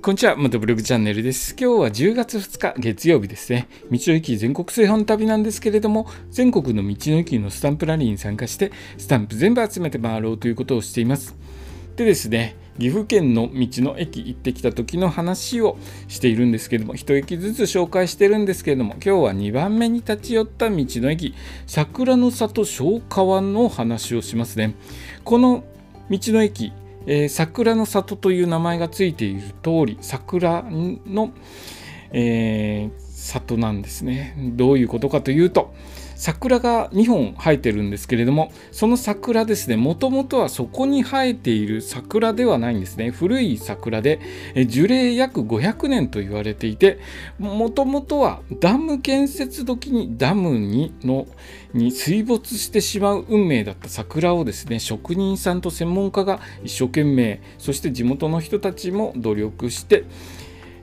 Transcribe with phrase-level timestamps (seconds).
[0.00, 1.56] こんにちは、元ブログチャンネルです。
[1.58, 3.68] 今日は10月2日月曜日ですね。
[3.90, 11.34] 道の駅全国炊飯旅なんですけれども、全国の道の駅のスタンプラリーに参加して、スタンプ全部集めて回ろうということをしています。
[11.96, 15.76] でですね、岐阜県の道の駅行ってきた時の話を
[16.06, 21.34] しているんですけれども、1駅ずつ紹介してるんですけれども、今日は2番目に立ち寄った道の駅、
[21.66, 24.76] 桜の里小川の話をしますね。
[25.24, 25.64] この
[26.08, 26.72] 道の駅、
[27.10, 31.32] えー、桜の里という名前がついている通り桜の、
[32.12, 34.34] えー、里なんですね。
[34.38, 35.74] どういうことかというと
[36.14, 43.10] 桜が2本生えてるんですけれどもその桜ですねもともとはそこに生えている桜ではないんですね。
[43.10, 44.20] 古い桜で
[44.68, 46.98] 樹齢約500年と言われていて
[47.38, 51.26] もともとはダム建設時にダムにの
[51.74, 60.04] に水没してしまう運命だった桜をですね職人さんと専門家が一生懸命そして地元の人たちも努力して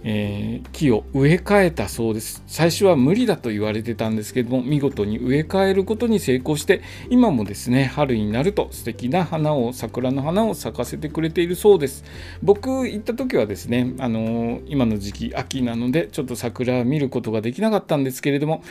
[0.08, 2.44] えー、木を植え替えたそうです。
[2.46, 12.04] 最初は無理だと言われてたんですけども見事に植え替えることに成功して今もですね春になると素敵な花を桜の花を咲かせてくれているそうです。
[12.44, 18.64] 僕行った時はですねあのー、今の時期秋なのでちょっと桜見ることができなかったんですけれども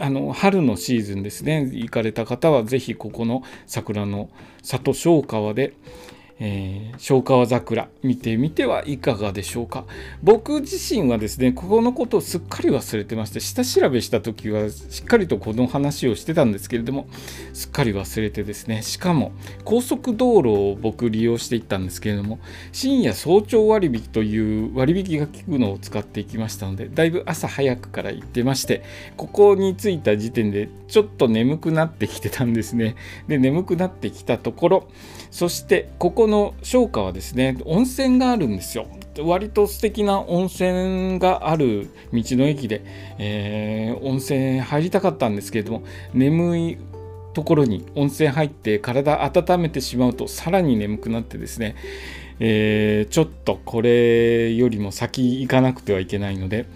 [0.00, 4.30] あの春のシーズンですね行かれた方は是非ここの桜の
[4.62, 5.74] 里小川で
[6.40, 9.84] えー、小川桜見てみてはいかがでしょうか。
[10.22, 17.06] 僕自身はですねここのことをすっかり忘れてまして下調べした時はしっかりとこの話をしてたんですけれども
[17.52, 19.32] すっかり忘れてですねしかも
[19.64, 22.38] 高速道路を僕利用していったんですけれども
[22.72, 28.82] 深夜早朝割引という割引が効くのを使っていきましたのでだいぶ朝早くから行ってまして
[29.16, 32.96] ここに着いた時点でちょっと眠くなってきてたんですね。
[33.28, 34.88] で眠くなってきたところ
[35.32, 38.86] そしてここの商家はですね温泉があるんですよ。
[39.18, 42.82] 割と素敵な温泉がある道の駅で、
[43.18, 45.82] えー、温泉入りたかったんですけれども
[46.14, 46.78] 眠い
[47.34, 51.76] ところに温泉入って体温めてしまうとさらに眠くなってですね、
[52.40, 56.66] えー、ちょっとこれよりも先行かなくてはいけないので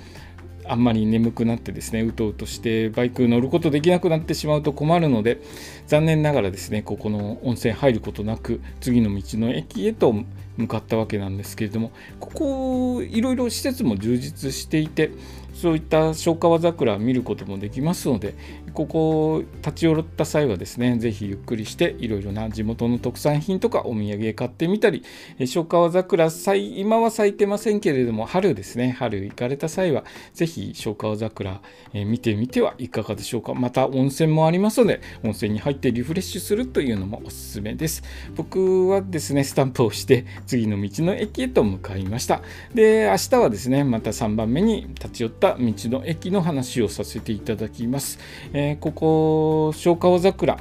[0.68, 5.40] あんまり眠くなってですねうとうとしてバイク乗ることできなくなってしまうと困るので
[5.86, 10.14] 残念ながらですねここの温泉入ることなく次の道の駅へと
[10.56, 15.10] 向かったわけなんですけれどもここいろいろ施設も充実していて
[15.54, 18.34] そういった消化桜見ることもできますので
[18.74, 25.02] ここ立ち寄った際はですね是非ゆっくりしていろいろな地元の特産品とかお土産買ってみたり
[25.46, 31.62] 消化桜今は咲いてませんけれども春ですね春行かれた際は是非消化桜、
[31.94, 33.54] え見てみてはいかがでしょうか。
[33.54, 38.02] また温泉もありますので温泉に入ってリフレッシュするというのもおすすめです。
[38.34, 42.42] 僕はですねスタンプをして次の道の駅へと向かいました。
[42.74, 48.18] で明日はですねまた3番目に立ち寄った道の駅の話をさせていただきます、
[48.52, 50.58] えー、ここ小川桜。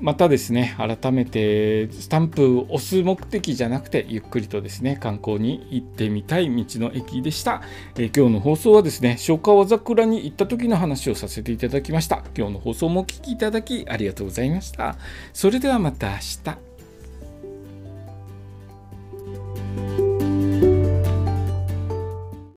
[0.00, 7.60] またですね改めてスタンプを押す目的じゃなくてゆっくりとですね観光に行ってみたい道の駅でした、
[7.96, 12.24] えー、今日の放送はですね小川桜に行った時の話をさせていただきました。
[12.36, 14.96] 今日の放送もお聴きいただきありがとうございました。
[15.34, 16.16] それではまた明
[16.54, 16.69] 日。